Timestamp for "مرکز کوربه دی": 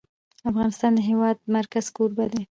1.57-2.37